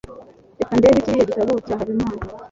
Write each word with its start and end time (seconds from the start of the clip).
reka 0.59 0.73
ndebe 0.77 0.97
kiriya 1.03 1.25
gitabo 1.29 1.53
cya 1.65 1.75
habimana 1.79 2.21